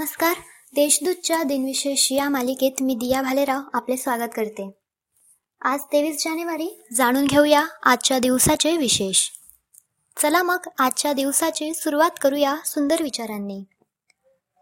[0.00, 0.34] नमस्कार.
[0.74, 4.70] देशदूतच्या दिनविशेष या मालिकेत मी दिया भालेराव आपले स्वागत करते.
[5.62, 9.28] आज तेवीस जानेवारी जाणून घेऊया आजच्या दिवसाचे विशेष.
[10.22, 13.64] चला मग आजच्या दिवसाची सुरुवात करूया सुंदर विचारांनी.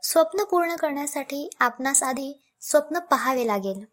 [0.03, 3.85] स्वप्न पूर्ण करण्यासाठी आपणास आधी स्वप्न पहावे लागेल.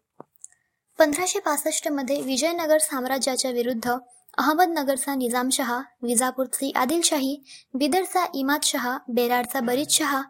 [0.98, 3.92] पंधराशे पासष्टमध्ये विजयनगर साम्राज्याच्या विरुद्ध
[4.38, 7.42] अहमदनगरचा निजामशहा विजापूरची आदिलशाही
[7.74, 10.22] बिदरचा इमादशहा बेरारचा बरीदशहा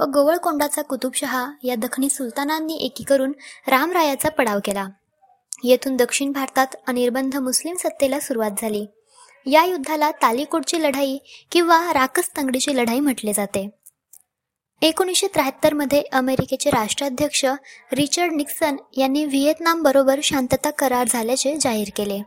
[0.00, 3.32] व गोवळकोंडाचा कुतुबशहा या दखनी सुलतानांनी एकी करून
[3.68, 4.86] रामरायाचा पडाव केला.
[5.64, 8.86] येथून दक्षिण भारतात अनिर्बंध मुस्लिम सत्तेला सुरुवात झाली.
[9.46, 11.18] या युद्धाला तालिकोटची लढाई
[11.50, 13.70] किंवा राकस तंगडीची लढाई म्हटले जाते.
[14.82, 17.44] एकोणीसशे त्र्याहत्तरमध्ये अमेरिकेचे राष्ट्राध्यक्ष
[17.92, 22.20] रिचर्ड निक्सन यांनी व्हिएतनाम बरोबर शांतता करार झाल्याचे जाहीर केले.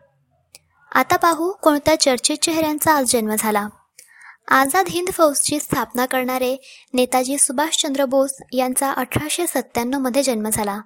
[0.95, 3.67] आता पाहू कोणत्या चर्चित चेहऱ्यांचा आज जन्म झाला.
[4.47, 6.57] आझाद हिंद फौजची स्थापना करणारे
[6.93, 10.81] नेताजी सुभाषचंद्र बोस यांचा अठराशे सत्त्याण्णवमध्ये जन्म झाला.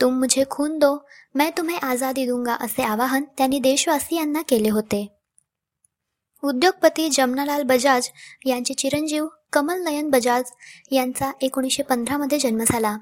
[0.00, 5.16] तुम मुझे खून दो मैं तुम्हें आझादी दूंगा असे आवाहन त्यांनी देशवासियांना केले होते.
[6.42, 8.08] उद्योगपती जमनालाल बजाज
[8.46, 10.44] यांचे चिरंजीव कमल नयन बजाज
[10.90, 12.96] यांचा एकोणीसशे पंधरामध्ये जन्म झाला.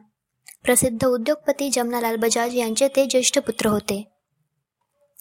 [0.64, 4.08] प्रसिद्ध उद्योगपती जमनालाल बजाज यांचे ते ज्येष्ठ पुत्र होते.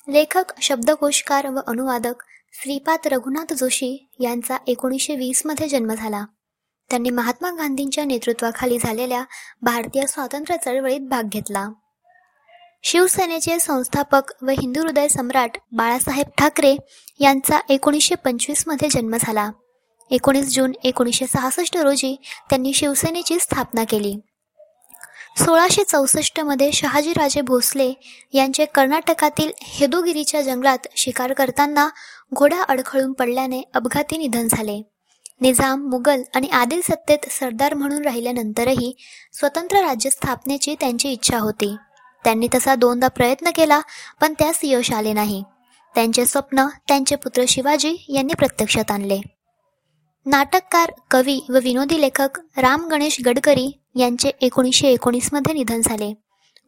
[0.10, 2.24] लेखक शब्दकोशकार व अनुवादक
[2.54, 6.26] श्रीपाद रघुनाथ जोशी यांचा एकोणीसशे वीसमध्ये जन्म झाला.
[6.90, 9.24] त्यांनी महात्मा गांधींच्या नेतृत्वाखाली झालेल्या
[9.62, 11.68] भारतीय स्वातंत्र्य चळवळीत भाग घेतला.
[12.84, 16.76] शिवसेनेचे संस्थापक व हिंदू हृदय सम्राट बाळासाहेब ठाकरे
[17.20, 19.52] यांचा एकोणीसशे पंचवीसमध्ये जन्म झाला.
[20.12, 22.16] एकोणीस जून एकोणीसशे सहासष्ट रोजी
[22.50, 24.16] त्यांनी शिवसेनेची स्थापना केली.
[25.36, 27.92] सोळाशे चौसष्टमध्ये शहाजीराजे भोसले
[28.34, 31.88] यांचे कर्नाटकातील हेदोगिरीच्या जंगलात शिकार करताना
[32.34, 34.82] घोडा अडखळून पडल्याने अपघाती निधन झाले.
[35.42, 38.94] निजाम मुघल आणि आदिल सत्तेत सरदार म्हणून राहिल्यानंतरही
[39.34, 41.76] स्वतंत्र राज्य स्थापनेची त्यांची इच्छा होती.
[42.24, 43.80] त्यांनी तसा दोनदा प्रयत्न केला
[44.22, 45.44] पण त्यास यश आले नाही.
[45.96, 49.20] त्यांचे स्वप्न त्यांचे पुत्र शिवाजी यांनी प्रत्यक्षात आणले.
[50.26, 56.14] नाटककार कवी व विनोदी लेखक राम गणेश गडकरी यांचे एकोणीसशे एकोणीसमध्ये निधन झाले.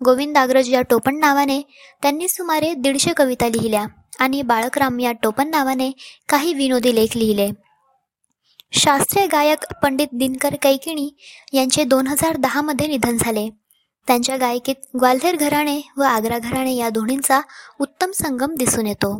[0.06, 1.62] गोविंदाग्रज या टोपण नावाने
[2.02, 3.86] त्यांनी सुमारे दीडशे कविता लिहिल्या
[4.20, 5.92] आणि बाळकराम या टोपण नावाने
[6.30, 7.50] काही विनोदी लेख लिहिले.
[8.74, 11.10] शास्त्रीय गायक पंडित दिनकर कैकिणी
[11.54, 13.50] यांचे दोन हजार दहामध्ये निधन झाले.
[14.08, 17.40] त्यांच्या गायकीत ग्वाल्हेर घराणे व आग्रा घराणे या दोन्हींचा
[17.80, 19.20] उत्तम संगम दिसून येतो.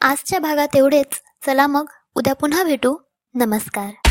[0.00, 1.22] आजच्या भागात एवढेच.
[1.46, 2.96] चला मग उद्या पुन्हा भेटू.
[3.34, 4.07] नमस्कार.